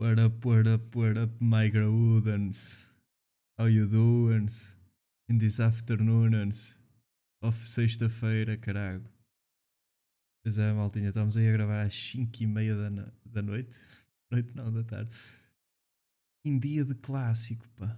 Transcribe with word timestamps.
What 0.00 0.18
up, 0.18 0.46
what 0.46 0.66
up, 0.66 0.96
what 0.96 1.18
up, 1.18 1.28
my 1.40 1.68
Graudens? 1.68 2.82
How 3.58 3.66
you 3.66 3.86
doing? 3.86 4.48
In 5.28 5.36
this 5.36 5.60
afternoons 5.60 6.78
of 7.42 7.54
sexta-feira, 7.54 8.56
carago. 8.56 9.04
Pois 10.42 10.58
é, 10.58 10.72
maltinha, 10.72 11.10
estamos 11.10 11.36
aí 11.36 11.50
a 11.50 11.52
gravar 11.52 11.82
às 11.82 11.92
5 11.92 12.32
e 12.42 12.46
meia 12.46 12.74
da, 12.74 13.12
da 13.26 13.42
noite. 13.42 13.78
Noite 14.32 14.56
não, 14.56 14.72
da 14.72 14.82
tarde. 14.82 15.14
Em 16.46 16.58
dia 16.58 16.82
de 16.82 16.94
clássico, 16.94 17.68
pá. 17.76 17.94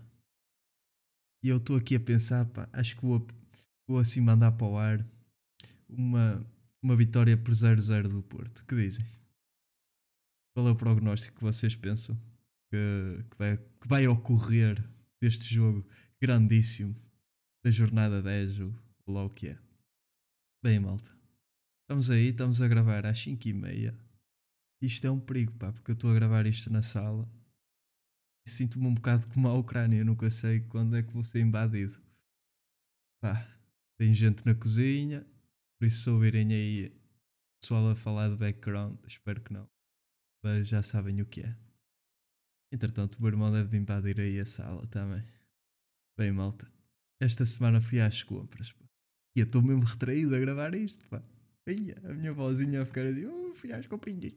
E 1.41 1.50
eu 1.50 1.59
estou 1.59 1.77
aqui 1.77 1.95
a 1.95 2.00
pensar, 2.00 2.47
pá, 2.47 2.69
acho 2.73 2.97
que 2.97 3.03
vou, 3.03 3.25
vou 3.87 4.00
assim 4.00 4.20
mandar 4.20 4.50
para 4.50 4.66
o 4.66 4.77
ar 4.77 5.06
uma, 5.89 6.45
uma 6.83 6.97
vitória 6.97 7.37
por 7.37 7.55
0-0 7.55 8.09
do 8.09 8.25
Porto. 8.25 8.66
Que 8.66 8.75
dizem? 8.75 9.22
Qual 10.55 10.69
é 10.69 10.70
o 10.70 10.77
prognóstico 10.77 11.38
que 11.38 11.42
vocês 11.42 11.74
pensam 11.77 12.16
que, 12.70 13.24
que 13.30 13.38
vai, 13.38 13.56
que 13.56 13.88
vai 13.88 14.06
ocorrer 14.06 14.83
deste 15.20 15.55
jogo 15.55 15.87
grandíssimo 16.20 16.95
da 17.65 17.70
jornada 17.70 18.23
10 18.23 18.61
ou 18.61 18.75
lá 19.09 19.25
o 19.25 19.30
que 19.30 19.48
é? 19.48 19.59
Bem, 20.62 20.78
malta, 20.78 21.15
estamos 21.83 22.11
aí, 22.11 22.28
estamos 22.28 22.61
a 22.61 22.69
gravar 22.69 23.06
às 23.06 23.19
5 23.19 23.48
e 23.48 23.52
meia. 23.52 23.98
Isto 24.80 25.06
é 25.06 25.11
um 25.11 25.20
perigo, 25.20 25.52
pá, 25.52 25.73
porque 25.73 25.92
eu 25.92 25.95
estou 25.95 26.11
a 26.11 26.15
gravar 26.15 26.47
isto 26.47 26.70
na 26.70 26.83
sala 26.83 27.30
sinto-me 28.47 28.87
um 28.87 28.95
bocado 28.95 29.27
como 29.28 29.48
a 29.48 29.55
Ucrânia. 29.55 30.05
Nunca 30.05 30.30
sei 30.30 30.61
quando 30.61 30.97
é 30.97 31.03
que 31.03 31.12
vou 31.12 31.25
ser 31.25 31.41
invadido. 31.41 32.00
Pá, 33.20 33.47
tem 33.98 34.12
gente 34.12 34.45
na 34.45 34.55
cozinha, 34.55 35.25
por 35.78 35.86
isso 35.86 36.03
se 36.03 36.11
ouvirem 36.11 36.53
aí 36.53 36.92
pessoal 37.61 37.89
a 37.91 37.95
falar 37.95 38.28
de 38.28 38.36
background, 38.36 38.98
espero 39.06 39.41
que 39.41 39.53
não 39.53 39.69
mas 40.43 40.69
já 40.69 40.83
sabem 40.83 41.21
o 41.23 41.27
que 41.27 41.41
é. 41.41 41.57
Entretanto, 42.73 43.17
o 43.17 43.23
meu 43.23 43.31
irmão 43.31 43.53
deve 43.53 43.69
de 43.69 43.77
invadir 43.77 44.19
aí 44.19 44.41
a 44.41 44.47
sala 44.47 44.87
também. 44.87 45.23
Bem, 46.19 46.33
malta, 46.33 46.71
esta 47.21 47.45
semana 47.47 47.81
fui 47.81 48.01
às 48.01 48.23
compras, 48.23 48.73
pá. 48.73 48.85
E 49.37 49.41
eu 49.41 49.47
estou 49.47 49.63
mesmo 49.63 49.85
retraído 49.85 50.35
a 50.35 50.41
gravar 50.41 50.75
isto, 50.75 51.07
pá. 51.09 51.23
Ia, 51.67 51.95
a 52.05 52.15
minha 52.15 52.33
vozinha 52.33 52.83
a 52.83 52.87
ficar 52.87 53.05
assim, 53.05 53.27
oh, 53.27 53.55
fui 53.55 53.73
às 53.73 53.87
comprinhas. 53.87 54.35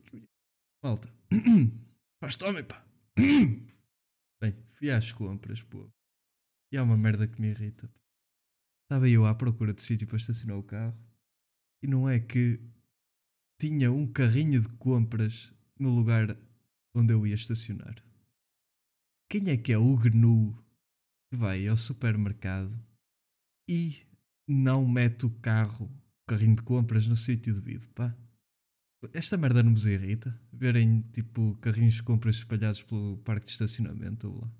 Malta, 0.84 1.12
faz 2.22 2.36
tome, 2.36 2.62
pá. 2.64 2.86
Bem, 4.42 4.54
fui 4.68 4.92
às 4.92 5.12
compras, 5.12 5.64
pô. 5.64 5.90
E 6.72 6.78
há 6.78 6.84
uma 6.84 6.98
merda 6.98 7.28
que 7.28 7.42
me 7.42 7.50
irrita, 7.50 7.88
pá. 7.88 8.00
Estava 8.84 9.10
eu 9.10 9.26
à 9.26 9.34
procura 9.34 9.74
de 9.74 9.82
sítio 9.82 10.08
para 10.08 10.18
estacionar 10.18 10.58
o 10.58 10.64
carro 10.64 10.96
e 11.82 11.88
não 11.88 12.08
é 12.08 12.20
que 12.20 12.60
tinha 13.60 13.92
um 13.92 14.06
carrinho 14.06 14.62
de 14.62 14.68
compras 14.78 15.54
no 15.80 15.94
lugar 15.94 16.38
onde 16.96 17.14
eu 17.14 17.26
ia 17.28 17.36
estacionar. 17.36 17.96
Quem 19.30 19.50
é 19.50 19.58
que 19.58 19.74
é 19.74 19.78
o 19.78 19.98
GNU 19.98 20.56
que 21.30 21.38
vai 21.38 21.68
ao 21.68 21.78
supermercado 21.78 22.80
e 23.70 24.02
não 24.48 24.88
mete 24.88 25.26
o 25.26 25.30
carro, 25.30 25.86
o 25.86 26.26
carrinho 26.28 26.56
de 26.56 26.64
compras 26.64 27.08
no 27.08 27.16
sítio 27.16 27.54
devido, 27.54 27.88
pá? 27.90 28.16
Esta 29.14 29.38
merda 29.38 29.62
não 29.62 29.74
vos 29.74 29.86
irrita? 29.86 30.40
Verem, 30.52 31.02
tipo, 31.12 31.56
carrinhos 31.58 31.96
de 31.96 32.04
compras 32.04 32.38
espalhados 32.38 32.82
pelo 32.82 33.18
parque 33.18 33.46
de 33.46 33.52
estacionamento 33.52 34.28
ou 34.28 34.42
lá. 34.42 34.52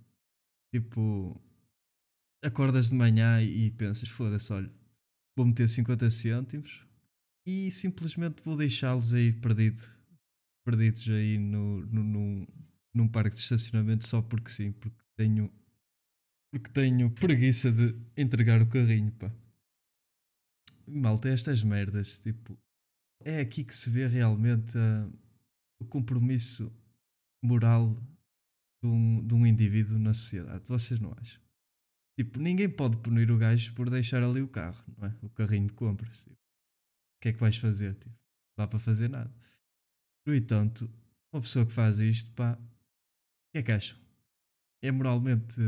Tipo, 0.74 1.42
acordas 2.44 2.90
de 2.90 2.96
manhã 2.96 3.42
e 3.42 3.72
pensas, 3.72 4.10
foda-se, 4.10 4.52
olha, 4.54 4.72
vou 5.36 5.48
meter 5.48 5.68
50 5.68 6.12
cêntimos 6.12 6.86
e 7.46 7.72
simplesmente 7.72 8.44
vou 8.44 8.58
deixá-los 8.58 9.14
aí 9.14 9.34
perdido, 9.34 9.80
perdidos 10.66 11.08
aí 11.10 11.38
no, 11.38 11.86
no, 11.86 12.04
num, 12.04 12.48
num 12.94 13.08
parque 13.08 13.36
de 13.36 13.42
estacionamento 13.42 14.06
só 14.06 14.22
porque 14.22 14.50
sim, 14.50 14.72
porque 14.74 15.06
tenho 15.16 15.54
porque 16.52 16.70
tenho 16.72 17.12
preguiça 17.12 17.70
de 17.70 17.94
entregar 18.16 18.62
o 18.62 18.68
carrinho, 18.68 19.12
pá. 19.12 19.30
Malta, 20.88 21.28
estas 21.28 21.64
merdas, 21.64 22.20
tipo, 22.20 22.58
é 23.26 23.42
aqui 23.42 23.64
que 23.64 23.76
se 23.76 23.90
vê 23.90 24.08
realmente 24.08 24.78
ah, 24.78 25.10
o 25.80 25.86
compromisso 25.86 26.74
moral 27.44 27.94
de 28.82 28.88
um, 28.88 29.28
de 29.28 29.34
um 29.34 29.46
indivíduo 29.46 30.00
na 30.00 30.14
sociedade. 30.14 30.64
Vocês 30.68 31.00
não 31.00 31.14
acham? 31.20 31.42
Tipo, 32.18 32.40
ninguém 32.40 32.70
pode 32.70 32.98
punir 33.00 33.30
o 33.30 33.38
gajo 33.38 33.74
por 33.74 33.90
deixar 33.90 34.24
ali 34.24 34.42
o 34.42 34.48
carro, 34.48 34.82
não 34.98 35.10
é? 35.10 35.16
O 35.22 35.30
carrinho 35.30 35.68
de 35.68 35.74
compras. 35.74 36.24
Tipo. 36.24 36.36
O 36.36 37.20
que 37.22 37.30
é 37.30 37.34
que 37.34 37.40
vais 37.40 37.58
fazer? 37.58 37.96
Tipo, 37.96 38.16
não 38.58 38.64
dá 38.64 38.68
para 38.68 38.80
fazer 38.80 39.10
nada. 39.10 39.34
No 40.26 40.34
entanto, 40.34 40.90
uma 41.32 41.42
pessoa 41.42 41.66
que 41.66 41.72
faz 41.72 42.00
isto, 42.00 42.32
pá, 42.34 42.54
o 42.54 43.52
que 43.52 43.60
é 43.60 43.64
que 43.64 43.72
acham? 43.72 44.00
É 44.84 44.92
moralmente 44.92 45.62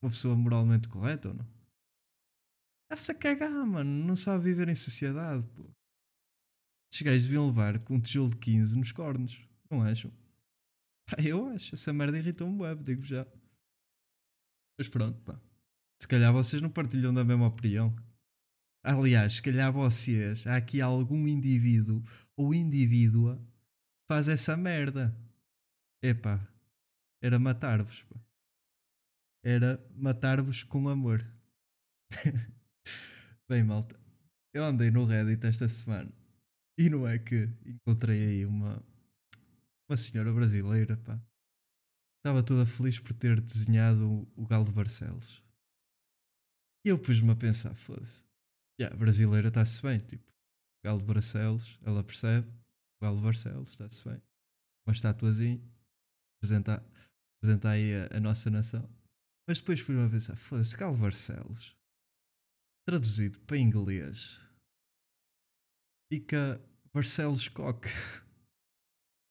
uma 0.00 0.10
pessoa 0.10 0.36
moralmente 0.36 0.88
correta 0.88 1.28
ou 1.28 1.34
não? 1.34 1.46
Está-se 2.84 3.12
a 3.12 3.18
cagar, 3.18 3.66
mano. 3.66 3.90
Não 4.06 4.16
sabe 4.16 4.44
viver 4.44 4.68
em 4.68 4.74
sociedade, 4.74 5.46
pô. 5.48 5.62
Estes 6.90 7.02
gajos 7.02 7.24
deviam 7.24 7.46
levar 7.46 7.82
com 7.84 7.94
um 7.96 8.00
tijolo 8.00 8.30
de 8.30 8.38
15 8.38 8.78
nos 8.78 8.92
cornos, 8.92 9.46
não 9.70 9.82
acham? 9.82 10.10
Pá, 11.06 11.20
eu 11.22 11.48
acho. 11.48 11.74
Essa 11.74 11.92
merda 11.92 12.18
irrita-me 12.18 12.56
web, 12.60 12.82
digo 12.82 13.02
já. 13.02 13.26
Mas 14.78 14.88
pronto, 14.88 15.20
pá. 15.22 15.38
Se 16.00 16.06
calhar 16.06 16.32
vocês 16.32 16.62
não 16.62 16.70
partilham 16.70 17.12
da 17.12 17.24
mesma 17.24 17.48
opinião. 17.48 17.94
Aliás, 18.84 19.34
se 19.34 19.42
calhar 19.42 19.72
vocês, 19.72 20.46
há 20.46 20.56
aqui 20.56 20.80
algum 20.80 21.26
indivíduo 21.26 22.02
ou 22.36 22.54
indivídua 22.54 23.44
faz 24.08 24.26
essa 24.28 24.56
merda. 24.56 25.14
Epá, 26.02 26.40
era 27.22 27.38
matar-vos. 27.38 28.06
Era 29.44 29.78
matar-vos 29.94 30.62
com 30.62 30.88
amor. 30.88 31.24
Bem, 33.48 33.62
malta, 33.62 33.98
eu 34.54 34.64
andei 34.64 34.90
no 34.90 35.04
Reddit 35.04 35.46
esta 35.46 35.68
semana 35.68 36.12
e 36.78 36.88
não 36.88 37.06
é 37.06 37.18
que 37.18 37.48
encontrei 37.66 38.22
aí 38.22 38.46
uma, 38.46 38.82
uma 39.88 39.96
senhora 39.96 40.32
brasileira, 40.32 40.96
pá. 40.96 41.20
Estava 42.18 42.42
toda 42.42 42.66
feliz 42.66 42.98
por 42.98 43.12
ter 43.12 43.40
desenhado 43.40 44.28
o, 44.36 44.46
Galo 44.46 44.64
de 44.64 44.72
Barcelos. 44.72 45.42
E 46.84 46.90
eu 46.90 46.98
pus-me 46.98 47.30
a 47.30 47.36
pensar, 47.36 47.74
foda-se. 47.74 48.24
Yeah, 48.80 48.94
a 48.94 48.98
brasileira 48.98 49.48
está-se 49.48 49.82
bem, 49.82 49.98
tipo, 49.98 50.30
Galo 50.84 51.00
de 51.00 51.06
Barcelos, 51.06 51.78
ela 51.82 52.04
percebe, 52.04 52.48
Galo 53.00 53.20
Barcelos 53.20 53.70
está-se 53.70 54.08
bem. 54.08 54.20
Uma 54.86 54.94
estatuazinha, 54.94 55.60
apresentar, 56.36 56.84
apresentar 57.36 57.70
aí 57.70 57.94
a, 57.94 58.16
a 58.16 58.20
nossa 58.20 58.50
nação. 58.50 58.88
Mas 59.48 59.60
depois 59.60 59.80
fui-me 59.80 60.04
a 60.04 60.10
pensar, 60.10 60.36
foda-se, 60.36 60.76
Galo 60.76 60.96
Barcelos, 60.96 61.76
traduzido 62.86 63.38
para 63.40 63.58
inglês, 63.58 64.40
fica 66.12 66.60
Barcelos 66.92 67.48
Coque. 67.48 67.88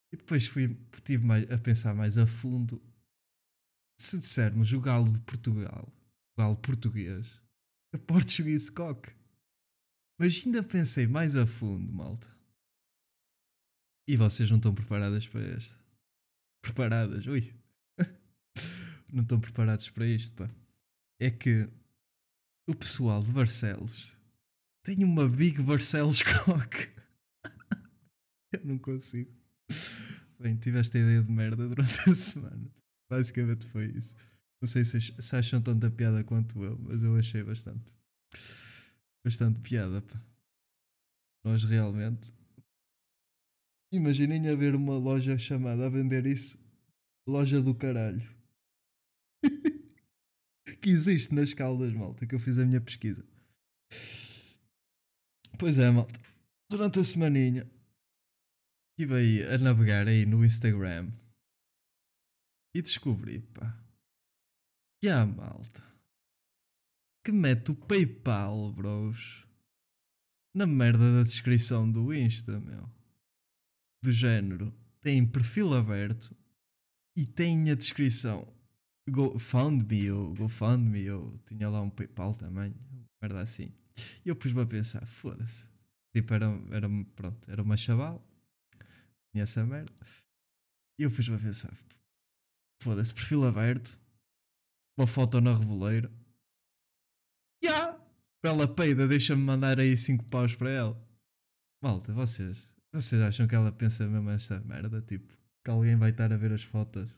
E 0.10 0.16
depois 0.16 0.48
fui, 0.48 0.74
tive 1.04 1.26
mais, 1.26 1.52
a 1.52 1.58
pensar 1.58 1.94
mais 1.94 2.18
a 2.18 2.26
fundo. 2.26 2.82
Se 4.00 4.18
dissermos 4.18 4.72
o 4.72 4.80
galo 4.80 5.06
de 5.12 5.20
Portugal, 5.20 5.86
o 6.34 6.42
galo 6.42 6.56
português, 6.56 7.42
é 7.94 7.98
Portuguese 7.98 8.72
Coque. 8.72 9.14
Mas 10.18 10.44
ainda 10.46 10.64
pensei 10.64 11.08
mais 11.08 11.36
a 11.36 11.46
fundo, 11.46 11.92
malta. 11.92 12.37
E 14.08 14.16
vocês 14.16 14.50
não 14.50 14.58
estão 14.58 14.74
preparadas 14.74 15.28
para 15.28 15.42
esta. 15.42 15.78
Preparadas, 16.62 17.28
ui. 17.28 17.54
não 19.12 19.24
estão 19.24 19.40
preparados 19.40 19.90
para 19.90 20.08
isto, 20.08 20.34
pá. 20.36 20.50
É 21.20 21.30
que 21.30 21.70
o 22.70 22.76
pessoal 22.76 23.22
de 23.24 23.32
Barcelos 23.32 24.16
tem 24.84 25.04
uma 25.04 25.28
Big 25.28 25.62
Barcelos 25.62 26.24
Coque. 26.24 26.90
Eu 28.54 28.64
não 28.64 28.78
consigo. 28.78 29.30
Bem, 30.40 30.56
tive 30.56 30.80
esta 30.80 30.98
ideia 30.98 31.22
de 31.22 31.32
merda 31.32 31.68
durante 31.68 32.10
a 32.10 32.16
semana. 32.16 32.72
Basicamente 33.10 33.66
foi 33.66 33.88
isso. 33.88 34.16
Não 34.62 34.68
sei 34.68 34.86
se, 34.86 35.00
se 35.02 35.36
acham 35.36 35.62
tanta 35.62 35.92
piada 35.92 36.24
quanto 36.24 36.64
eu, 36.64 36.78
mas 36.80 37.04
eu 37.04 37.16
achei 37.16 37.44
bastante. 37.44 37.98
Bastante 39.24 39.60
piada, 39.60 40.02
pá. 40.02 40.22
Nós 41.44 41.64
realmente. 41.64 42.34
Imaginem 43.92 44.50
haver 44.50 44.76
uma 44.76 44.98
loja 44.98 45.38
chamada 45.38 45.86
a 45.86 45.90
vender 45.90 46.26
isso. 46.26 46.60
Loja 47.28 47.62
do 47.62 47.74
caralho. 47.74 48.22
que 50.82 50.90
existe 50.90 51.34
nas 51.34 51.54
caldas, 51.54 51.92
malta, 51.94 52.26
que 52.26 52.36
eu 52.36 52.40
fiz 52.40 52.60
a 52.60 52.66
minha 52.66 52.82
pesquisa. 52.82 53.26
Pois 55.58 55.80
é, 55.80 55.90
malta. 55.90 56.20
Durante 56.70 57.00
a 57.00 57.04
semaninha 57.04 57.70
estive 59.00 59.16
aí 59.16 59.44
a 59.44 59.58
navegar 59.60 60.08
aí 60.08 60.26
no 60.26 60.44
Instagram 60.44 61.12
e 62.76 62.82
descobri, 62.82 63.40
pá, 63.40 63.80
que 65.00 65.08
há 65.08 65.26
malta 65.26 65.88
que 67.28 67.32
mete 67.34 67.72
o 67.72 67.76
PayPal, 67.76 68.72
bros, 68.72 69.46
na 70.56 70.66
merda 70.66 71.14
da 71.14 71.24
descrição 71.24 71.92
do 71.92 72.14
Insta, 72.14 72.58
meu. 72.58 72.90
Do 74.04 74.12
género, 74.12 74.72
tem 75.02 75.26
perfil 75.26 75.74
aberto 75.74 76.36
e 77.16 77.26
tem 77.26 77.72
a 77.72 77.76
descrição 77.76 78.48
Go, 79.10 79.40
found 79.40 79.86
me 79.86 80.12
ou 80.12 80.34
GoFundMe 80.36 81.10
ou 81.12 81.38
tinha 81.46 81.70
lá 81.70 81.82
um 81.82 81.90
PayPal 81.90 82.36
também, 82.36 82.76
merda 83.22 83.40
assim. 83.40 83.74
E 84.26 84.30
eu 84.30 84.36
pus-me 84.36 84.62
a 84.62 84.66
pensar, 84.66 85.06
foda-se. 85.08 85.72
Tipo, 86.14 86.34
era, 86.34 86.46
era, 86.72 86.90
pronto, 87.16 87.50
era 87.50 87.62
uma 87.62 87.78
chaval, 87.78 88.22
tinha 89.32 89.44
essa 89.44 89.66
merda. 89.66 89.94
E 91.00 91.04
eu 91.04 91.12
pus-me 91.12 91.38
a 91.38 91.40
pensar, 91.40 91.72
foda-se, 92.82 93.14
perfil 93.14 93.46
aberto, 93.48 93.98
uma 94.98 95.08
foto 95.08 95.40
na 95.40 95.56
reboleira. 95.56 96.12
Ya! 97.64 97.72
Yeah! 97.72 98.08
Bela 98.44 98.68
peida, 98.68 99.08
deixa-me 99.08 99.42
mandar 99.42 99.80
aí 99.80 99.96
5 99.96 100.26
paus 100.26 100.54
para 100.54 100.70
ela. 100.70 101.08
Malta, 101.82 102.12
vocês, 102.12 102.76
vocês 102.94 103.22
acham 103.22 103.48
que 103.48 103.56
ela 103.56 103.72
pensa 103.72 104.08
mesmo 104.08 104.30
esta 104.30 104.60
merda? 104.62 105.02
Tipo, 105.02 105.34
que 105.64 105.72
alguém 105.72 105.96
vai 105.96 106.12
estar 106.12 106.32
a 106.32 106.38
ver 106.38 106.54
as 106.54 106.64
fotos 106.64 107.10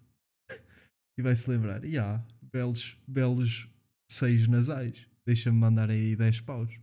e 1.18 1.22
vai 1.22 1.36
se 1.36 1.50
lembrar, 1.50 1.84
e 1.86 1.98
há 1.98 2.26
belos, 2.52 2.98
belos 3.08 3.68
seios 4.10 4.48
nasais, 4.48 5.08
deixa-me 5.26 5.58
mandar 5.58 5.90
aí 5.90 6.16
10 6.16 6.42
paus. 6.42 6.74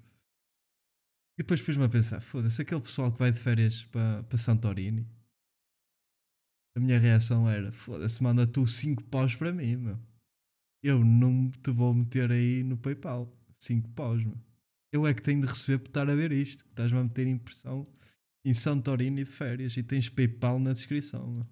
E 1.39 1.43
depois 1.43 1.61
pus-me 1.61 1.85
a 1.85 1.89
pensar, 1.89 2.21
foda-se, 2.21 2.63
aquele 2.63 2.81
pessoal 2.81 3.13
que 3.13 3.19
vai 3.19 3.31
de 3.31 3.39
férias 3.39 3.85
para, 3.87 4.23
para 4.23 4.39
Santorini. 4.39 5.07
A 6.77 6.81
minha 6.81 6.99
reação 6.99 7.49
era, 7.49 7.73
foda-se, 7.73 8.23
manda 8.23 8.47
tu 8.47 8.67
5 8.67 9.05
paus 9.05 9.35
para 9.35 9.53
mim, 9.53 9.77
meu. 9.77 9.99
Eu 10.83 11.05
não 11.05 11.51
te 11.51 11.71
vou 11.71 11.93
meter 11.93 12.31
aí 12.31 12.63
no 12.63 12.77
PayPal. 12.77 13.31
5 13.51 13.89
paus, 13.91 14.25
meu. 14.25 14.39
Eu 14.93 15.07
é 15.07 15.13
que 15.13 15.23
tenho 15.23 15.41
de 15.41 15.47
receber 15.47 15.79
por 15.79 15.89
estar 15.89 16.09
a 16.09 16.15
ver 16.15 16.33
isto. 16.33 16.65
Que 16.65 16.71
estás-me 16.71 16.99
a 16.99 17.03
meter 17.03 17.27
impressão 17.27 17.87
em 18.47 18.55
Santorini 18.55 19.25
de 19.25 19.31
férias 19.31 19.77
e 19.77 19.83
tens 19.83 20.09
PayPal 20.09 20.59
na 20.59 20.73
descrição. 20.73 21.43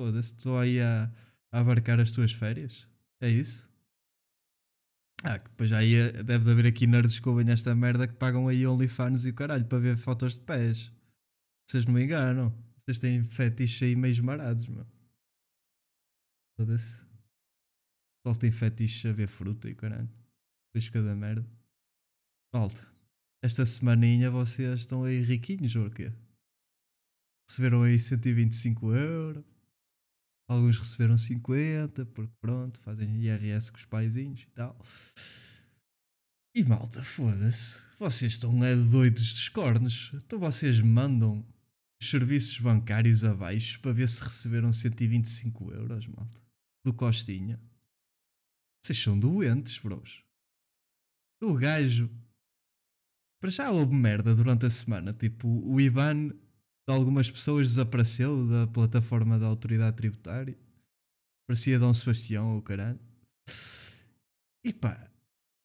Foda-se, 0.00 0.34
estou 0.34 0.58
aí 0.58 0.80
a 0.80 1.12
a 1.56 1.60
abarcar 1.60 1.98
as 2.00 2.12
tuas 2.12 2.32
férias? 2.32 2.88
É 3.20 3.28
isso? 3.28 3.68
Ah, 5.24 5.38
que 5.38 5.48
depois 5.48 5.72
aí 5.72 5.94
é, 5.94 6.22
deve 6.22 6.44
de 6.44 6.50
haver 6.50 6.66
aqui 6.66 6.86
nerds 6.86 7.18
que 7.18 7.28
ouvem 7.28 7.50
esta 7.50 7.74
merda 7.74 8.06
que 8.06 8.14
pagam 8.14 8.46
aí 8.48 8.66
OnlyFans 8.66 9.24
e 9.24 9.30
o 9.30 9.34
caralho 9.34 9.64
para 9.64 9.78
ver 9.78 9.96
fotos 9.96 10.36
de 10.36 10.44
pés. 10.44 10.92
Vocês 11.66 11.86
não 11.86 11.94
me 11.94 12.04
enganam. 12.04 12.54
Vocês 12.76 12.98
têm 12.98 13.22
fetiches 13.22 13.82
aí 13.82 13.96
meio 13.96 14.22
marados, 14.22 14.68
meu. 14.68 14.86
Foda-se. 16.58 17.06
Só 18.26 18.34
tem 18.34 18.50
fetiches 18.50 19.06
a 19.06 19.12
ver 19.14 19.26
fruta 19.26 19.68
e 19.68 19.74
caralho. 19.74 20.10
Depois 20.68 20.90
cada 20.90 21.16
merda. 21.16 21.46
Malta. 22.52 22.95
Esta 23.42 23.64
semaninha 23.64 24.30
vocês 24.30 24.80
estão 24.80 25.04
aí 25.04 25.22
riquinhos 25.22 25.74
ou 25.76 25.90
quê? 25.90 26.12
Receberam 27.48 27.82
aí 27.82 27.98
125 27.98 28.94
euros. 28.94 29.44
Alguns 30.48 30.78
receberam 30.78 31.18
50, 31.18 32.06
porque 32.06 32.32
pronto, 32.40 32.78
fazem 32.80 33.24
IRS 33.24 33.70
com 33.70 33.78
os 33.78 33.84
paizinhos 33.84 34.42
e 34.42 34.52
tal. 34.52 34.80
E 36.56 36.64
malta, 36.64 37.02
foda-se. 37.02 37.82
Vocês 37.98 38.32
estão 38.32 38.64
é 38.64 38.74
doidos 38.74 39.32
dos 39.32 39.48
cornos. 39.48 40.12
Então 40.14 40.38
vocês 40.38 40.80
mandam 40.80 41.46
os 42.00 42.08
serviços 42.08 42.58
bancários 42.60 43.24
abaixo 43.24 43.80
para 43.80 43.92
ver 43.92 44.08
se 44.08 44.22
receberam 44.22 44.72
125 44.72 45.72
euros, 45.72 46.06
malta. 46.06 46.40
Do 46.84 46.94
Costinha. 46.94 47.60
Vocês 48.82 48.98
são 48.98 49.18
doentes, 49.18 49.78
bros. 49.80 50.22
O 51.42 51.54
gajo. 51.54 52.08
Para 53.46 53.52
já 53.52 53.70
houve 53.70 53.94
merda 53.94 54.34
durante 54.34 54.66
a 54.66 54.70
semana. 54.70 55.12
Tipo, 55.12 55.46
o 55.46 55.80
Ivan 55.80 56.30
de 56.30 56.34
algumas 56.88 57.30
pessoas 57.30 57.68
desapareceu 57.68 58.44
da 58.44 58.66
plataforma 58.66 59.38
da 59.38 59.46
autoridade 59.46 59.96
tributária. 59.96 60.58
Parecia 61.46 61.78
Dom 61.78 61.94
Sebastião, 61.94 62.58
o 62.58 62.62
caralho. 62.62 62.98
E 64.64 64.72
pá, 64.72 65.00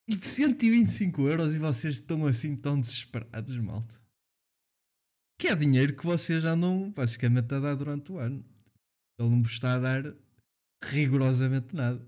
e 0.07 0.15
125 0.15 1.27
euros 1.27 1.55
e 1.55 1.57
vocês 1.57 1.95
estão 1.95 2.23
assim 2.27 2.55
tão 2.55 2.79
desesperados, 2.79 3.57
malta. 3.57 3.99
Que 5.39 5.47
é 5.47 5.55
dinheiro 5.55 5.95
que 5.95 6.05
vocês 6.05 6.45
andam 6.45 6.91
basicamente 6.91 7.51
a 7.55 7.59
dar 7.59 7.73
durante 7.73 8.11
o 8.11 8.19
ano. 8.19 8.45
Ele 9.19 9.27
não 9.27 9.41
vos 9.41 9.53
está 9.53 9.73
a 9.73 9.79
dar 9.79 10.13
rigorosamente 10.83 11.75
nada. 11.75 11.99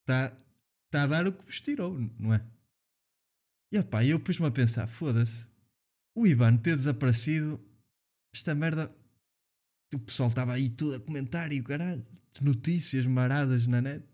Está, 0.00 0.36
está 0.86 1.04
a 1.04 1.06
dar 1.06 1.28
o 1.28 1.32
que 1.32 1.44
vos 1.44 1.60
tirou, 1.60 1.96
não 2.18 2.34
é? 2.34 2.44
E 3.74 3.82
pá, 3.82 4.04
eu 4.04 4.20
pus-me 4.20 4.46
a 4.46 4.52
pensar, 4.52 4.86
foda-se. 4.86 5.48
O 6.16 6.28
Ivan 6.28 6.56
ter 6.56 6.76
desaparecido 6.76 7.60
esta 8.32 8.54
merda. 8.54 8.88
O 9.92 9.98
pessoal 9.98 10.28
estava 10.28 10.52
aí 10.52 10.70
tudo 10.70 10.94
a 10.94 11.00
comentar 11.00 11.52
e 11.52 11.58
o 11.60 11.64
caralho. 11.64 12.06
Notícias 12.40 13.04
maradas 13.04 13.66
na 13.66 13.80
net. 13.80 14.06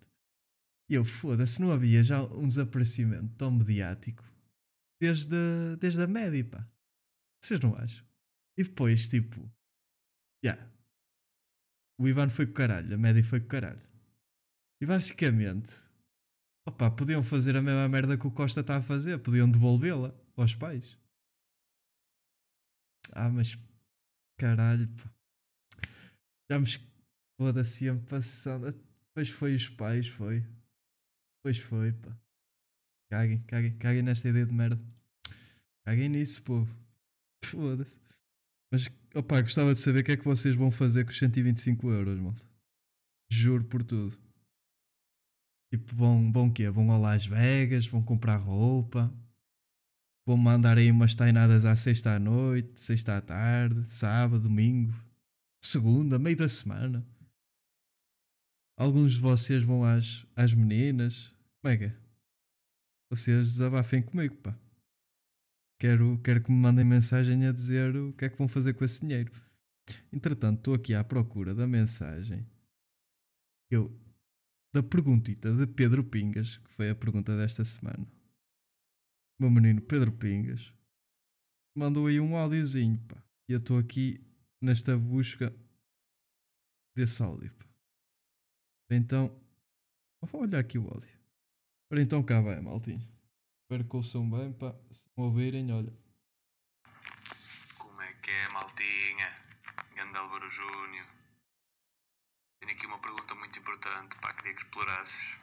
E 0.89 0.95
eu, 0.95 1.05
foda-se, 1.05 1.61
não 1.61 1.73
havia 1.73 2.03
já 2.03 2.23
um 2.23 2.47
desaparecimento 2.47 3.35
tão 3.37 3.51
mediático 3.51 4.25
desde, 4.99 5.37
desde 5.79 6.01
a 6.01 6.07
média, 6.07 6.43
pá. 6.43 6.67
Vocês 7.45 7.61
não 7.61 7.75
acham? 7.75 8.07
E 8.59 8.65
depois, 8.65 9.11
tipo, 9.11 9.43
já. 10.43 10.55
Yeah, 10.55 10.73
o 12.01 12.09
Ivan 12.09 12.31
foi 12.31 12.47
com 12.47 12.55
caralho, 12.55 12.95
a 12.95 12.97
média 12.97 13.23
foi 13.23 13.41
com 13.41 13.49
caralho. 13.49 13.83
E 14.81 14.87
basicamente, 14.87 15.83
opa, 16.67 16.91
podiam 16.91 17.23
fazer 17.23 17.57
a 17.57 17.63
mesma 17.63 17.89
merda 17.89 18.19
que 18.19 18.27
o 18.27 18.31
Costa 18.31 18.61
está 18.61 18.77
a 18.77 18.83
fazer, 18.83 19.19
podiam 19.19 19.51
devolvê-la 19.51 20.15
aos 20.37 20.55
pais. 20.55 20.99
Ah, 23.13 23.29
mas 23.29 23.57
Caralho, 24.41 24.89
pá. 24.97 25.15
Já 26.51 26.59
me 26.59 26.67
foda-se 27.39 27.91
a 27.91 27.97
passando. 28.09 28.73
Depois 28.73 29.29
foi 29.29 29.55
os 29.55 29.69
pais, 29.69 30.09
foi. 30.09 30.43
Pois 31.45 31.59
foi, 31.59 31.93
pá. 31.93 32.19
Caguem, 33.13 33.43
caguem, 33.43 33.77
caguem 33.77 34.03
nesta 34.03 34.31
ideia 34.31 34.47
de 34.47 34.55
merda. 34.55 34.83
Caguem 35.85 36.09
nisso, 36.09 36.43
povo. 36.45 36.75
Foda-se. 37.45 38.01
Mas, 38.73 38.89
opá, 39.15 39.43
gostava 39.43 39.75
de 39.75 39.81
saber 39.81 40.01
o 40.01 40.05
que 40.05 40.13
é 40.13 40.17
que 40.17 40.25
vocês 40.25 40.57
vão 40.57 40.71
fazer 40.71 41.05
com 41.05 41.11
os 41.11 41.19
125 41.19 41.91
euros, 41.91 42.19
malta. 42.19 42.49
Juro 43.31 43.65
por 43.67 43.85
tudo. 43.85 44.17
Tipo, 45.73 45.95
vão, 45.95 46.33
vão 46.33 46.51
quê? 46.51 46.69
Vão 46.69 46.91
a 46.91 46.99
Las 46.99 47.27
Vegas, 47.27 47.87
vão 47.87 48.03
comprar 48.03 48.37
roupa, 48.37 49.13
Vou 50.31 50.37
mandar 50.37 50.79
aí 50.79 50.91
umas 50.93 51.15
tainadas 51.15 51.65
à 51.65 51.75
sexta 51.75 52.15
à 52.15 52.19
noite, 52.21 52.79
sexta 52.79 53.17
à 53.17 53.21
tarde, 53.21 53.93
sábado, 53.93 54.45
domingo, 54.45 54.95
segunda, 55.61 56.21
meio 56.21 56.37
da 56.37 56.49
semana. 56.49 57.05
Alguns 58.77 59.15
de 59.15 59.21
vocês 59.21 59.65
vão 59.65 59.83
às, 59.83 60.25
às 60.37 60.55
meninas. 60.55 61.35
Como 61.61 61.75
é 61.75 61.77
que 61.77 61.85
é? 61.87 61.97
Vocês 63.11 63.45
desabafem 63.49 64.03
comigo, 64.03 64.37
pá. 64.37 64.57
Quero, 65.81 66.17
quero 66.23 66.45
que 66.45 66.53
me 66.53 66.59
mandem 66.59 66.85
mensagem 66.85 67.47
a 67.47 67.53
dizer 67.53 67.97
o 67.97 68.13
que 68.13 68.27
é 68.27 68.29
que 68.29 68.39
vão 68.39 68.47
fazer 68.47 68.75
com 68.75 68.85
esse 68.85 69.01
dinheiro. 69.01 69.33
Entretanto, 70.13 70.59
estou 70.59 70.75
aqui 70.75 70.95
à 70.95 71.03
procura 71.03 71.57
da 71.57 71.67
mensagem. 71.67 72.47
Eu, 73.69 74.00
da 74.73 74.83
perguntita 74.83 75.53
de 75.55 75.67
Pedro 75.67 76.05
Pingas, 76.05 76.59
que 76.59 76.71
foi 76.71 76.91
a 76.91 76.95
pergunta 76.95 77.37
desta 77.37 77.65
semana 77.65 78.07
meu 79.41 79.51
menino 79.51 79.81
Pedro 79.81 80.13
Pingas 80.13 80.71
mandou 81.75 82.07
aí 82.09 82.21
um 82.21 82.37
áudiozinho, 82.37 82.99
pá. 83.09 83.17
E 83.49 83.55
eu 83.55 83.59
estou 83.59 83.79
aqui 83.79 84.23
nesta 84.61 84.99
busca 84.99 85.51
desse 86.95 87.23
áudio, 87.23 87.51
pá. 87.55 87.65
Então, 88.91 89.35
olha 90.35 90.59
aqui 90.59 90.79
o 90.79 90.87
áudio. 90.87 91.19
Ora 91.91 92.03
então 92.03 92.23
cá 92.23 92.43
vai, 92.43 92.61
maltinho. 92.61 93.01
Espero 93.63 93.89
que 93.89 93.97
ouçam 93.97 94.29
bem, 94.29 94.53
pá. 94.53 94.79
Se 94.91 95.09
me 95.17 95.25
ouvirem, 95.25 95.73
olha. 95.73 95.97
Como 97.79 98.03
é 98.03 98.13
que 98.13 98.31
é, 98.31 98.53
maltinha? 98.53 99.29
Gandalvaro 99.97 100.51
Júnior. 100.51 101.20
Tenho 102.61 102.73
aqui 102.73 102.87
uma 102.87 102.99
pergunta 102.99 103.35
muito 103.35 103.59
importante, 103.59 104.17
pá, 104.19 104.33
queria 104.35 104.55
que 104.55 104.63
explorasses. 104.63 105.39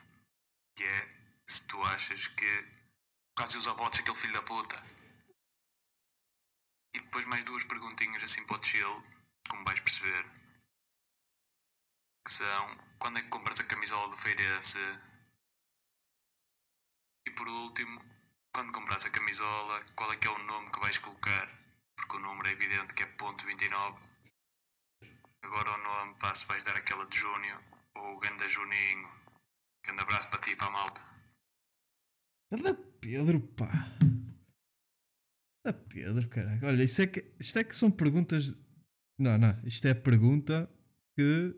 Que 0.76 0.84
é 0.84 1.10
se 1.48 1.68
tu 1.68 1.82
achas 1.84 2.28
que 2.28 2.88
Quase 3.38 3.56
usa 3.56 3.72
bots 3.76 4.00
aquele 4.00 4.18
filho 4.18 4.34
da 4.34 4.42
puta. 4.42 4.84
E 6.96 7.00
depois 7.00 7.28
mais 7.28 7.46
duas 7.46 7.64
perguntinhas 7.66 8.24
assim 8.24 8.44
para 8.48 8.58
o 8.58 8.64
chill, 8.64 9.04
como 9.48 9.64
vais 9.64 9.80
perceber. 9.80 10.26
Que 12.26 12.32
são 12.32 12.78
quando 12.98 13.20
é 13.20 13.22
que 13.22 13.30
compras 13.30 13.60
a 13.60 13.64
camisola 13.64 14.10
do 14.10 14.18
Feirense? 14.18 14.80
E 17.28 17.32
por 17.36 17.48
último, 17.48 18.02
quando 18.52 18.74
compras 18.74 19.06
a 19.06 19.12
camisola, 19.12 19.86
qual 19.96 20.12
é 20.12 20.18
que 20.18 20.28
é 20.28 20.32
o 20.32 20.44
nome 20.46 20.72
que 20.72 20.80
vais 20.80 20.98
colocar? 20.98 21.48
Porque 21.96 22.16
o 22.16 22.20
número 22.20 22.48
é 22.50 22.54
evidente 22.54 22.96
que 22.96 23.04
é 23.04 23.06
ponto 23.18 23.46
29. 23.46 24.17
Agora 25.48 25.72
o 25.72 25.84
nome, 25.84 26.20
pá, 26.20 26.34
se 26.34 26.46
vais 26.46 26.64
dar 26.64 26.76
aquela 26.76 27.06
de 27.06 27.18
Júnior 27.18 27.62
ou 27.96 28.20
Ganda 28.20 28.48
Juninho. 28.48 29.08
Grande 29.84 30.02
abraço 30.02 30.30
para 30.30 30.42
ti 30.42 30.52
e 30.52 30.56
para 30.56 30.68
a 30.68 30.72
malta. 30.72 31.02
Pedro, 33.02 33.40
pá. 33.40 33.72
A 35.66 35.74
Pedro, 35.74 36.28
caralho. 36.30 36.66
Olha, 36.66 36.84
isso 36.84 37.02
é 37.02 37.08
que, 37.08 37.34
isto 37.40 37.60
é 37.60 37.64
que 37.64 37.76
são 37.76 37.90
perguntas. 37.90 38.66
Não, 39.18 39.38
não. 39.38 39.58
Isto 39.66 39.88
é 39.88 39.94
pergunta 39.94 40.70
que 41.18 41.56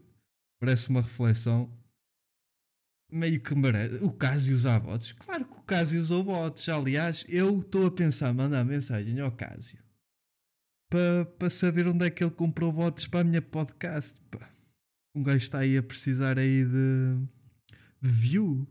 Parece 0.60 0.90
uma 0.90 1.02
reflexão. 1.02 1.74
Meio 3.12 3.42
que 3.42 3.56
merece. 3.56 4.04
O 4.04 4.12
Cássio 4.12 4.56
usa 4.56 4.78
bots? 4.78 5.14
Claro 5.14 5.46
que 5.46 5.58
o 5.58 5.64
Cássio 5.64 6.02
usou 6.02 6.24
bots. 6.24 6.68
Aliás, 6.68 7.26
eu 7.30 7.60
estou 7.60 7.88
a 7.88 7.92
pensar 7.92 8.34
mandar 8.34 8.64
mensagem 8.66 9.20
ao 9.20 9.32
Cássio 9.32 9.89
para 10.90 11.26
pa 11.38 11.50
saber 11.50 11.88
onde 11.88 12.06
é 12.06 12.10
que 12.10 12.24
ele 12.24 12.32
comprou 12.32 12.74
bots 12.74 13.06
para 13.08 13.20
a 13.20 13.24
minha 13.24 13.42
podcast. 13.42 14.22
Um 15.16 15.22
gajo 15.22 15.44
está 15.44 15.60
aí 15.60 15.78
a 15.78 15.84
precisar 15.84 16.40
aí 16.40 16.66
de, 16.66 17.28
de 18.02 18.10
view 18.10 18.68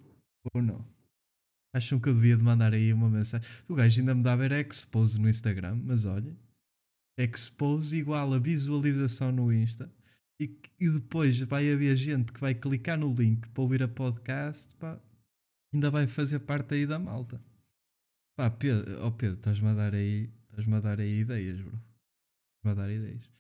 ou 0.53 0.63
não? 0.63 0.85
Acham 1.75 2.01
que 2.01 2.09
eu 2.09 2.15
devia 2.15 2.37
de 2.37 2.43
mandar 2.43 2.75
aí 2.75 2.93
uma 2.93 3.09
mensagem? 3.09 3.49
O 3.69 3.75
gajo 3.75 4.01
ainda 4.01 4.15
me 4.15 4.23
dá 4.23 4.35
ver 4.35 4.53
expose 4.53 5.21
no 5.21 5.29
Instagram, 5.29 5.77
mas 5.85 6.07
olha, 6.07 6.37
expose 7.17 7.99
igual 7.99 8.33
a 8.33 8.39
visualização 8.39 9.31
no 9.31 9.53
Insta. 9.53 9.93
E, 10.41 10.59
e 10.81 10.91
depois 10.91 11.39
vai 11.41 11.71
haver 11.73 11.95
gente 11.97 12.33
que 12.33 12.41
vai 12.41 12.55
clicar 12.55 12.99
no 12.99 13.13
link 13.13 13.49
para 13.51 13.63
ouvir 13.63 13.83
a 13.83 13.89
podcast, 13.89 14.75
pá, 14.77 15.01
ainda 15.75 15.91
vai 15.91 16.07
fazer 16.07 16.41
parte 16.41 16.75
aí 16.75 16.87
da 16.87 16.99
malta. 16.99 17.41
Pá, 18.37 18.51
Pedro, 18.51 19.05
oh 19.05 19.13
Pedro, 19.13 19.37
estás-me 19.37 19.69
a 19.69 19.75
dar 19.75 19.95
aí, 19.95 20.31
estás-me 20.49 20.77
a 20.77 20.81
dar 20.81 21.01
aí 21.01 21.21
ideias, 21.21 21.61
bro. 21.61 21.88
A 22.65 22.75
dar 22.75 22.91
ideias. 22.91 23.31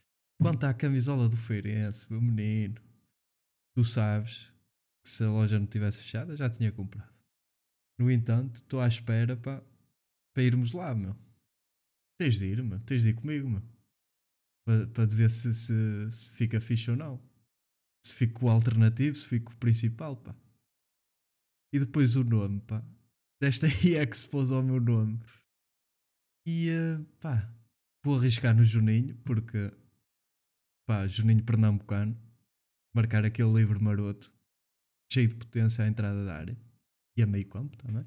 Quanto 0.40 0.64
à 0.64 0.72
camisola 0.72 1.28
do 1.28 1.36
Feirense, 1.36 2.10
meu 2.10 2.22
menino, 2.22 2.80
tu 3.76 3.84
sabes 3.84 4.52
que 5.02 5.10
se 5.10 5.24
a 5.24 5.30
loja 5.30 5.58
não 5.58 5.66
tivesse 5.66 6.00
fechada 6.00 6.36
já 6.36 6.48
tinha 6.48 6.70
comprado. 6.70 7.12
No 7.98 8.10
entanto, 8.10 8.56
estou 8.56 8.80
à 8.80 8.86
espera 8.86 9.36
para, 9.36 9.62
irmos 10.36 10.72
lá, 10.72 10.94
meu. 10.94 11.16
Tens 12.16 12.38
de 12.38 12.46
ir, 12.46 12.62
meu. 12.62 12.80
Tens 12.80 13.02
de 13.02 13.10
ir 13.10 13.14
comigo, 13.14 13.48
meu. 13.48 13.62
Para, 14.92 15.06
dizer 15.06 15.28
se, 15.28 15.52
se, 15.52 16.12
se 16.12 16.30
fica 16.36 16.60
fixe 16.60 16.90
ou 16.90 16.96
não. 16.96 17.20
Se 18.04 18.14
fica 18.14 18.44
o 18.44 18.48
alternativo, 18.48 19.16
se 19.16 19.26
fica 19.26 19.50
o 19.50 19.56
principal, 19.56 20.16
pá. 20.16 20.34
E 21.72 21.80
depois 21.80 22.14
o 22.14 22.22
nome, 22.22 22.60
pá. 22.60 22.84
Desta 23.42 23.66
aí 23.84 23.96
é 23.96 24.06
que 24.06 24.16
se 24.16 24.28
pôs 24.28 24.52
ao 24.52 24.62
meu 24.62 24.80
nome. 24.80 25.20
E, 26.46 26.70
uh, 26.70 27.04
pá, 27.20 27.52
vou 28.08 28.16
arriscar 28.18 28.56
no 28.56 28.64
Juninho, 28.64 29.14
porque, 29.16 29.70
pá, 30.86 31.06
Juninho 31.06 31.44
Pernambucano, 31.44 32.18
marcar 32.94 33.22
aquele 33.22 33.52
livro 33.52 33.82
maroto, 33.82 34.32
cheio 35.12 35.28
de 35.28 35.36
potência 35.36 35.84
à 35.84 35.88
entrada 35.88 36.24
da 36.24 36.34
área 36.34 36.58
e 37.18 37.22
a 37.22 37.26
meio 37.26 37.46
campo 37.46 37.76
também. 37.76 38.06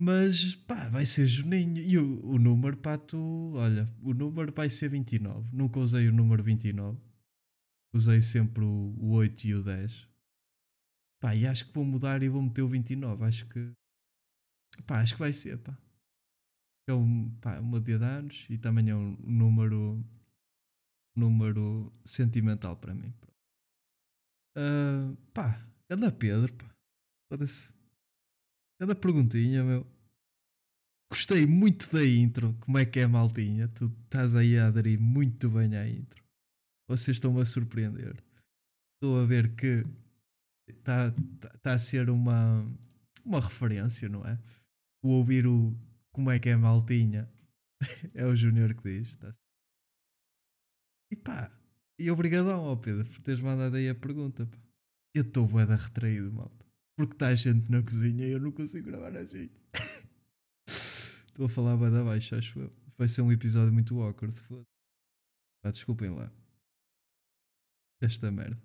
Mas 0.00 0.54
pá, 0.54 0.88
vai 0.88 1.04
ser 1.04 1.26
Juninho. 1.26 1.78
E 1.78 1.98
o, 1.98 2.24
o 2.24 2.38
número, 2.38 2.76
pá, 2.76 2.96
tu. 2.96 3.52
Olha, 3.56 3.84
o 4.00 4.14
número 4.14 4.52
vai 4.52 4.70
ser 4.70 4.88
29. 4.88 5.48
Nunca 5.52 5.80
usei 5.80 6.08
o 6.08 6.12
número 6.12 6.42
29. 6.42 6.96
Usei 7.92 8.20
sempre 8.20 8.62
o, 8.62 8.94
o 8.96 9.12
8 9.14 9.44
e 9.44 9.54
o 9.54 9.62
10. 9.62 10.08
Pá, 11.20 11.34
e 11.34 11.46
acho 11.46 11.66
que 11.66 11.74
vou 11.74 11.84
mudar 11.84 12.22
e 12.22 12.28
vou 12.28 12.42
meter 12.42 12.62
o 12.62 12.68
29. 12.68 13.24
Acho 13.24 13.46
que. 13.48 13.72
Pá, 14.86 15.00
acho 15.00 15.14
que 15.14 15.20
vai 15.20 15.32
ser, 15.32 15.58
pá. 15.58 15.76
É 16.86 16.92
um, 16.92 17.30
pá, 17.40 17.58
uma 17.60 17.80
dia 17.80 17.98
de 17.98 18.04
anos 18.04 18.46
e 18.50 18.58
também 18.58 18.90
é 18.90 18.94
um 18.94 19.16
número. 19.22 20.04
Número 21.16 21.92
sentimental 22.04 22.76
para 22.76 22.92
mim. 22.92 23.14
Uh, 24.56 25.16
pá, 25.32 25.64
anda 25.88 26.10
Pedro, 26.10 26.52
pá. 26.54 26.74
Foda-se. 27.30 27.72
Cada 28.80 28.94
perguntinha, 28.96 29.62
meu. 29.62 29.86
Gostei 31.10 31.46
muito 31.46 31.90
da 31.92 32.04
intro. 32.04 32.52
Como 32.60 32.76
é 32.76 32.84
que 32.84 32.98
é, 32.98 33.06
maltinha? 33.06 33.68
Tu 33.68 33.84
estás 33.84 34.34
aí 34.34 34.58
a 34.58 34.66
aderir 34.66 35.00
muito 35.00 35.48
bem 35.48 35.76
à 35.76 35.88
intro. 35.88 36.22
Vocês 36.88 37.16
estão-me 37.16 37.40
a 37.40 37.44
surpreender. 37.44 38.22
Estou 38.94 39.20
a 39.20 39.24
ver 39.24 39.54
que 39.54 39.84
está 40.68 41.10
tá, 41.12 41.48
tá 41.62 41.72
a 41.74 41.78
ser 41.78 42.10
uma, 42.10 42.66
uma 43.24 43.40
referência, 43.40 44.08
não 44.08 44.24
é? 44.24 44.38
O 45.02 45.10
ouvir 45.10 45.46
o 45.46 45.72
como 46.14 46.30
é 46.30 46.38
que 46.38 46.48
é, 46.48 46.56
maltinha. 46.56 47.28
é 48.14 48.24
o 48.24 48.34
Júnior 48.34 48.72
que 48.74 48.84
diz. 48.84 49.16
Tá 49.16 49.30
e 51.12 51.16
pá, 51.16 51.52
e 51.98 52.10
obrigadão, 52.10 52.60
ó 52.60 52.76
Pedro, 52.76 53.04
por 53.04 53.20
teres 53.20 53.40
mandado 53.40 53.76
aí 53.76 53.88
a 53.88 53.94
pergunta. 53.94 54.46
Pá. 54.46 54.58
Eu 55.14 55.22
estou 55.22 55.46
bué 55.46 55.64
retraído, 55.64 56.32
malta. 56.32 56.64
Porque 56.96 57.14
está 57.14 57.34
gente 57.34 57.70
na 57.70 57.82
cozinha 57.82 58.26
e 58.26 58.30
eu 58.30 58.40
não 58.40 58.52
consigo 58.52 58.86
gravar 58.86 59.16
assim. 59.16 59.50
Estou 60.66 61.46
a 61.46 61.48
falar 61.48 61.76
bada 61.76 62.00
abaixo, 62.00 62.36
acho 62.36 62.60
eu. 62.60 62.72
Vai 62.96 63.08
ser 63.08 63.22
um 63.22 63.32
episódio 63.32 63.72
muito 63.72 64.00
awkward. 64.00 64.36
Ah, 65.64 65.72
desculpem 65.72 66.10
lá. 66.10 66.32
Esta 68.00 68.30
merda. 68.30 68.60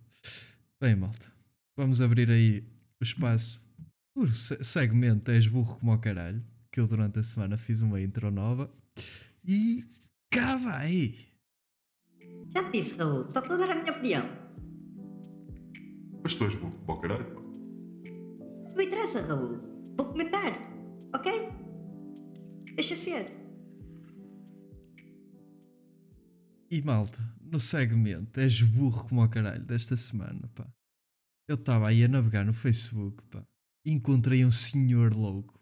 Bem, 0.79 0.96
malta. 0.96 1.34
Vamos 1.75 2.00
abrir 2.00 2.29
aí 2.29 2.60
o 3.01 3.03
espaço. 3.03 3.68
O 4.15 4.27
segmento 4.27 5.32
és 5.32 5.48
burro 5.48 5.79
como 5.79 5.91
o 5.91 6.00
caralho. 6.00 6.46
Que 6.71 6.79
eu 6.79 6.88
durante 6.88 7.19
a 7.19 7.23
semana 7.23 7.57
fiz 7.57 7.81
uma 7.81 8.01
intro 8.01 8.31
nova. 8.31 8.69
E 9.45 9.83
cá 10.31 10.55
vai! 10.57 11.13
Já 12.53 12.63
te 12.63 12.71
disse, 12.71 12.97
Raul. 12.97 13.27
Estou 13.27 13.43
a 13.43 13.57
dar 13.57 13.71
a 13.71 13.75
minha 13.75 13.91
opinião. 13.91 14.23
Mas 16.23 16.35
tu 16.35 16.43
és 16.43 16.55
burro 16.55 16.77
como 16.85 16.97
o 16.97 17.01
caralho, 17.01 17.39
não 18.79 18.85
interessa, 18.85 19.21
Raul. 19.27 19.59
Vou 19.97 20.05
comentar, 20.05 20.53
ok? 21.13 21.49
Deixa 22.75 22.95
ser. 22.95 23.29
E 26.71 26.81
malta, 26.81 27.19
no 27.41 27.59
segmento, 27.59 28.39
és 28.39 28.61
burro 28.61 29.05
como 29.05 29.21
o 29.21 29.27
caralho 29.27 29.65
desta 29.65 29.97
semana, 29.97 30.49
pá. 30.55 30.65
Eu 31.45 31.55
estava 31.55 31.89
aí 31.89 32.05
a 32.05 32.07
navegar 32.07 32.45
no 32.45 32.53
Facebook, 32.53 33.21
pá. 33.25 33.45
E 33.85 33.91
encontrei 33.91 34.45
um 34.45 34.51
senhor 34.51 35.13
louco. 35.13 35.58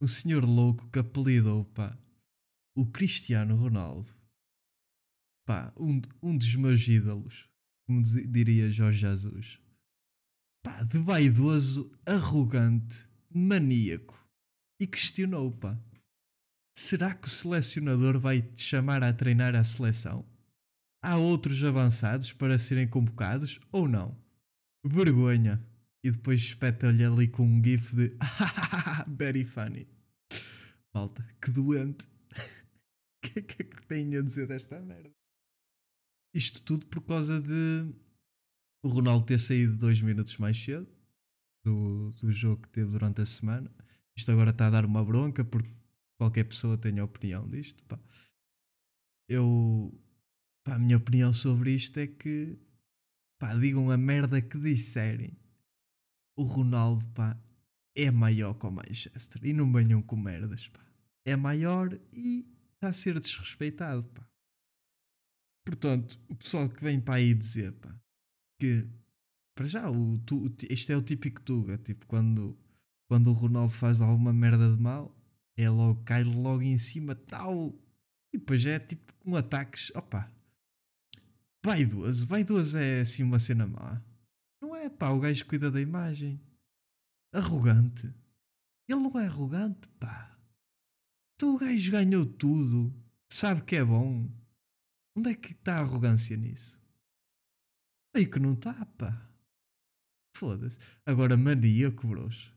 Um 0.00 0.06
senhor 0.06 0.44
louco 0.44 0.88
que 0.90 0.98
apelidou, 0.98 1.64
pá, 1.66 1.96
o 2.76 2.86
Cristiano 2.86 3.56
Ronaldo. 3.56 4.08
Pá, 5.46 5.72
um, 5.78 6.00
um 6.22 6.36
dos 6.36 6.54
meus 6.56 6.86
ídolos, 6.86 7.48
como 7.86 8.02
diria 8.02 8.70
Jorge 8.70 8.98
Jesus 8.98 9.60
pá, 10.66 10.82
de 10.82 10.98
vaidoso, 10.98 11.92
arrogante, 12.04 13.06
maníaco. 13.32 14.20
E 14.80 14.86
questionou, 14.86 15.52
pá. 15.52 15.78
Será 16.76 17.14
que 17.14 17.28
o 17.28 17.30
selecionador 17.30 18.18
vai 18.18 18.42
te 18.42 18.60
chamar 18.60 19.04
a 19.04 19.12
treinar 19.12 19.54
a 19.54 19.62
seleção? 19.62 20.26
Há 21.00 21.16
outros 21.16 21.62
avançados 21.62 22.32
para 22.32 22.58
serem 22.58 22.88
convocados 22.88 23.60
ou 23.70 23.86
não? 23.86 24.18
Vergonha. 24.84 25.64
E 26.06 26.10
depois 26.12 26.40
espeta-lhe 26.40 27.04
ali 27.04 27.26
com 27.26 27.44
um 27.44 27.60
gif 27.64 27.96
de 27.96 28.16
very 29.18 29.44
funny. 29.44 29.88
Malta, 30.94 31.20
que 31.42 31.50
doente. 31.50 32.06
O 32.06 33.20
que 33.26 33.40
é 33.40 33.42
que 33.42 33.86
tem 33.88 34.16
a 34.16 34.22
dizer 34.22 34.46
desta 34.46 34.80
merda? 34.82 35.10
Isto 36.32 36.62
tudo 36.62 36.86
por 36.86 37.02
causa 37.02 37.42
de 37.42 37.92
o 38.84 38.88
Ronaldo 38.88 39.26
ter 39.26 39.40
saído 39.40 39.76
dois 39.78 40.00
minutos 40.00 40.38
mais 40.38 40.56
cedo 40.56 40.86
do, 41.64 42.12
do 42.12 42.30
jogo 42.30 42.62
que 42.62 42.68
teve 42.68 42.88
durante 42.88 43.20
a 43.20 43.26
semana. 43.26 43.68
Isto 44.16 44.30
agora 44.30 44.50
está 44.50 44.68
a 44.68 44.70
dar 44.70 44.84
uma 44.84 45.04
bronca 45.04 45.44
porque 45.44 45.74
qualquer 46.20 46.44
pessoa 46.44 46.78
tem 46.78 47.00
opinião 47.00 47.48
disto. 47.48 47.82
Pá. 47.86 47.98
Eu. 49.28 49.92
Pá, 50.64 50.76
a 50.76 50.78
minha 50.78 50.98
opinião 50.98 51.32
sobre 51.32 51.72
isto 51.72 51.98
é 51.98 52.06
que. 52.06 52.56
Pá, 53.40 53.54
digam 53.56 53.90
a 53.90 53.96
merda 53.96 54.40
que 54.40 54.56
disserem. 54.56 55.36
O 56.36 56.42
Ronaldo, 56.44 57.06
pá, 57.08 57.36
é 57.94 58.10
maior 58.10 58.54
que 58.54 58.66
o 58.66 58.70
Manchester. 58.70 59.44
E 59.44 59.52
não 59.52 59.72
venham 59.72 60.02
com 60.02 60.16
merdas, 60.16 60.68
pá. 60.68 60.80
É 61.24 61.34
maior 61.34 61.98
e 62.12 62.48
está 62.74 62.88
a 62.88 62.92
ser 62.92 63.18
desrespeitado, 63.18 64.04
pá. 64.04 64.26
Portanto, 65.64 66.20
o 66.28 66.34
pessoal 66.36 66.68
que 66.68 66.82
vem 66.82 67.00
para 67.00 67.14
aí 67.14 67.34
dizer, 67.34 67.72
pá, 67.72 67.92
que 68.60 68.86
para 69.56 69.66
já 69.66 69.90
o, 69.90 70.18
tu, 70.18 70.54
isto 70.70 70.92
é 70.92 70.96
o 70.96 71.02
típico 71.02 71.40
Tuga, 71.40 71.78
tipo 71.78 72.06
quando, 72.06 72.56
quando 73.08 73.30
o 73.30 73.32
Ronaldo 73.32 73.72
faz 73.72 74.00
alguma 74.00 74.32
merda 74.32 74.70
de 74.70 74.80
mal, 74.80 75.16
é 75.56 75.68
logo, 75.70 76.02
cai 76.04 76.22
logo 76.22 76.62
em 76.62 76.76
cima, 76.76 77.14
tal, 77.14 77.74
e 78.32 78.38
depois 78.38 78.64
é 78.66 78.78
tipo 78.78 79.14
com 79.14 79.34
ataques, 79.34 79.90
opa, 79.94 80.30
vaidoso, 81.64 82.26
vaidoso 82.26 82.76
é 82.76 83.00
assim 83.00 83.22
uma 83.22 83.38
cena 83.38 83.66
má, 83.66 84.00
não 84.60 84.74
é 84.74 84.88
pá, 84.88 85.10
o 85.10 85.20
gajo 85.20 85.46
cuida 85.46 85.70
da 85.70 85.80
imagem, 85.80 86.40
arrogante, 87.32 88.06
ele 88.88 89.00
não 89.00 89.18
é 89.18 89.26
arrogante, 89.26 89.88
pá, 90.00 90.38
então 91.34 91.54
o 91.54 91.58
gajo 91.58 91.92
ganhou 91.92 92.24
tudo, 92.24 92.94
sabe 93.30 93.62
que 93.62 93.76
é 93.76 93.84
bom, 93.84 94.30
onde 95.16 95.30
é 95.30 95.34
que 95.34 95.52
está 95.52 95.76
a 95.76 95.80
arrogância 95.80 96.36
nisso? 96.36 96.80
Aí 98.16 98.24
que 98.24 98.38
não 98.38 98.54
está, 98.54 98.72
pá. 98.96 99.30
Foda-se. 100.34 100.78
Agora, 101.04 101.36
maníaco, 101.36 102.06
bros. 102.06 102.50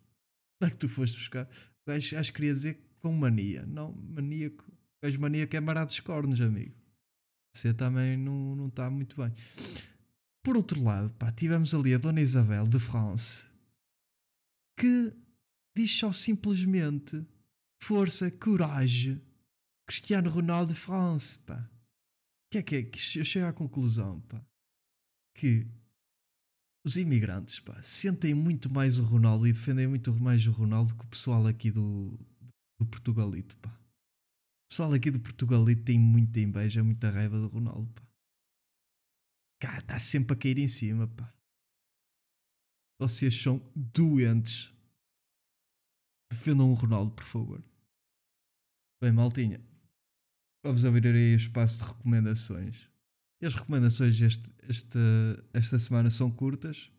Onde 0.62 0.72
é 0.72 0.74
que 0.74 0.78
tu 0.78 0.88
foste 0.88 1.18
buscar? 1.18 1.46
O 1.46 1.92
gajo 1.92 2.18
acho 2.18 2.32
que 2.32 2.38
queria 2.38 2.54
dizer 2.54 2.82
com 3.02 3.12
mania. 3.12 3.66
Não, 3.66 3.92
maníaco. 3.92 4.64
O 4.72 5.06
gajo 5.06 5.20
maníaco 5.20 5.54
é 5.54 5.60
marado 5.60 5.88
dos 5.88 6.00
cornos, 6.00 6.40
amigo. 6.40 6.76
Você 7.54 7.74
também 7.74 8.16
não 8.16 8.68
está 8.68 8.90
muito 8.90 9.18
bem. 9.18 9.34
Por 10.44 10.56
outro 10.56 10.82
lado, 10.82 11.14
pá, 11.14 11.32
tivemos 11.32 11.74
ali 11.74 11.94
a 11.94 11.98
Dona 11.98 12.22
Isabel 12.22 12.64
de 12.64 12.80
France 12.80 13.48
que 14.78 15.14
diz 15.76 15.92
só 15.92 16.12
simplesmente 16.12 17.26
força, 17.84 18.32
coragem, 18.32 19.22
Cristiano 19.86 20.30
Ronaldo 20.30 20.74
de 20.74 20.80
France, 20.80 21.40
pá. 21.40 21.58
O 21.58 22.52
que 22.52 22.58
é 22.60 22.64
que 22.64 22.76
é? 22.76 22.84
Que 22.84 23.20
eu 23.20 23.26
chego 23.26 23.48
à 23.48 23.54
conclusão, 23.54 24.22
pá, 24.22 24.42
que 25.36 25.68
os 26.86 26.96
imigrantes, 26.96 27.60
pá, 27.60 27.80
sentem 27.82 28.34
muito 28.34 28.74
mais 28.74 28.98
o 28.98 29.04
Ronaldo 29.04 29.46
e 29.46 29.54
defendem 29.54 29.88
muito 29.88 30.14
mais 30.20 30.48
o 30.48 30.52
Ronaldo 30.52 30.96
que 30.96 31.06
o 31.06 31.10
pessoal 31.10 31.46
aqui 31.46 31.70
do, 31.70 32.18
do 32.80 32.86
Portugalito, 32.86 33.58
pá. 33.58 33.70
O 33.70 34.70
pessoal 34.70 34.94
aqui 34.94 35.12
do 35.12 35.20
Portugalito 35.20 35.84
tem 35.84 36.00
muita 36.00 36.40
inveja, 36.40 36.84
muita 36.84 37.10
raiva 37.10 37.38
do 37.38 37.48
Ronaldo, 37.48 37.92
pá. 37.94 38.09
Cara, 39.60 39.80
está 39.80 40.00
sempre 40.00 40.34
a 40.34 40.40
cair 40.40 40.58
em 40.58 40.68
cima, 40.68 41.08
pá. 41.08 41.34
Vocês 43.00 43.34
são 43.34 43.60
doentes. 43.76 44.74
Defendam 46.32 46.72
o 46.72 46.74
Ronaldo, 46.74 47.12
por 47.12 47.26
favor. 47.26 47.64
Bem, 49.02 49.12
maltinha. 49.12 49.62
Vamos 50.64 50.84
abrir 50.86 51.16
aí 51.16 51.34
o 51.34 51.38
espaço 51.38 51.80
de 51.80 51.90
recomendações. 51.90 52.90
E 53.42 53.46
as 53.46 53.56
recomendações 53.56 54.20
este, 54.20 54.54
esta, 54.68 55.00
esta 55.54 55.80
semana 55.80 56.10
são 56.10 56.30
curtas 56.30 56.92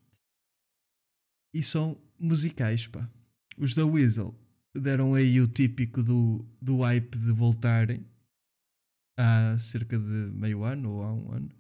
e 1.55 1.62
são 1.62 2.00
musicais, 2.19 2.87
pá. 2.87 3.11
Os 3.59 3.75
da 3.75 3.85
Weasel 3.85 4.35
deram 4.75 5.14
aí 5.14 5.40
o 5.40 5.49
típico 5.49 6.02
do, 6.02 6.47
do 6.61 6.81
hype 6.81 7.19
de 7.19 7.33
voltarem 7.33 8.07
há 9.19 9.59
cerca 9.59 9.99
de 9.99 10.33
meio 10.33 10.64
ano 10.64 10.93
ou 10.93 11.02
há 11.02 11.12
um 11.12 11.33
ano. 11.33 11.60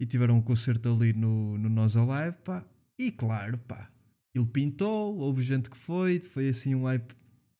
E 0.00 0.06
tiveram 0.06 0.36
um 0.36 0.42
concerto 0.42 0.88
ali 0.88 1.12
no, 1.12 1.58
no 1.58 1.68
Nós 1.68 1.96
Alive, 1.96 2.36
pá. 2.44 2.64
E 2.98 3.10
claro, 3.10 3.58
pá, 3.58 3.90
ele 4.34 4.46
pintou, 4.48 5.16
houve 5.18 5.42
gente 5.42 5.68
que 5.68 5.76
foi, 5.76 6.20
foi 6.20 6.48
assim 6.48 6.74
um 6.74 6.84
hype 6.84 7.14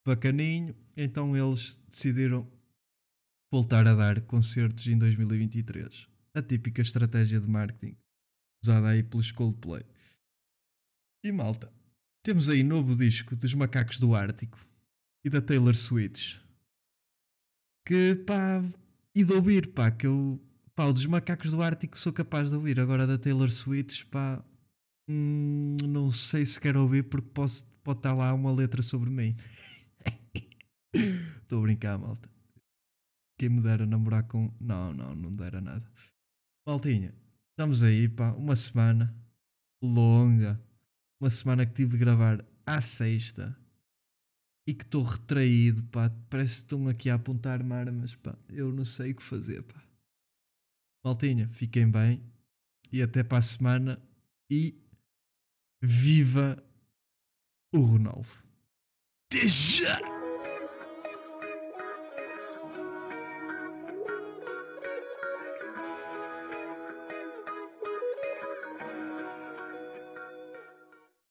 bacaninho. 0.06 0.74
Então 0.96 1.36
eles 1.36 1.80
decidiram 1.88 2.50
voltar 3.50 3.86
a 3.86 3.94
dar 3.94 4.20
concertos 4.22 4.86
em 4.86 4.98
2023. 4.98 6.06
A 6.34 6.42
típica 6.42 6.82
estratégia 6.82 7.40
de 7.40 7.48
marketing 7.48 7.96
usada 8.62 8.88
aí 8.88 9.02
pelos 9.02 9.32
Coldplay. 9.32 9.84
E 11.24 11.32
malta, 11.32 11.72
temos 12.22 12.48
aí 12.48 12.62
novo 12.62 12.94
disco 12.94 13.36
dos 13.36 13.54
Macacos 13.54 13.98
do 13.98 14.14
Ártico 14.14 14.58
e 15.24 15.30
da 15.30 15.40
Taylor 15.40 15.74
Swift. 15.74 16.40
Que 17.86 18.14
pá, 18.26 18.62
e 19.14 19.24
de 19.24 19.32
ouvir, 19.32 19.72
pá, 19.72 19.90
que 19.90 20.06
eu, 20.06 20.40
pá, 20.78 20.84
o 20.84 20.92
dos 20.92 21.06
Macacos 21.06 21.50
do 21.50 21.60
Ártico 21.60 21.98
sou 21.98 22.12
capaz 22.12 22.50
de 22.50 22.54
ouvir. 22.54 22.78
Agora 22.78 23.04
da 23.04 23.18
Taylor 23.18 23.50
Swift, 23.50 24.06
pá, 24.06 24.44
hum, 25.10 25.76
não 25.88 26.08
sei 26.12 26.46
se 26.46 26.60
quero 26.60 26.80
ouvir 26.80 27.02
porque 27.02 27.28
posso, 27.30 27.64
pode 27.82 27.98
estar 27.98 28.14
lá 28.14 28.32
uma 28.32 28.52
letra 28.52 28.80
sobre 28.80 29.10
mim. 29.10 29.34
Estou 31.42 31.58
a 31.58 31.62
brincar, 31.62 31.98
malta. 31.98 32.30
Quem 33.36 33.48
me 33.48 33.60
dera 33.60 33.86
namorar 33.86 34.22
com. 34.28 34.54
Não, 34.60 34.94
não, 34.94 35.16
não 35.16 35.32
dera 35.32 35.60
nada. 35.60 35.84
Maltinha, 36.64 37.12
estamos 37.50 37.82
aí, 37.82 38.08
pá, 38.08 38.30
uma 38.34 38.54
semana 38.54 39.12
longa. 39.82 40.62
Uma 41.20 41.28
semana 41.28 41.66
que 41.66 41.74
tive 41.74 41.90
de 41.90 41.98
gravar 41.98 42.46
à 42.64 42.80
sexta. 42.80 43.58
E 44.64 44.72
que 44.72 44.84
estou 44.84 45.02
retraído, 45.02 45.82
pá. 45.88 46.08
Parece 46.30 46.54
que 46.54 46.62
estão 46.62 46.86
aqui 46.86 47.10
a 47.10 47.16
apontar-me 47.16 47.74
armas, 47.74 48.14
pá. 48.14 48.38
Eu 48.48 48.70
não 48.70 48.84
sei 48.84 49.10
o 49.10 49.16
que 49.16 49.24
fazer, 49.24 49.64
pá. 49.64 49.87
Maltinha, 51.04 51.48
fiquem 51.48 51.90
bem. 51.90 52.22
E 52.92 53.02
até 53.02 53.22
para 53.22 53.38
a 53.38 53.42
semana. 53.42 54.02
E 54.50 54.82
viva 55.82 56.56
o 57.72 57.80
Ronaldo. 57.80 58.28
Até 59.30 59.46
já! 59.46 60.17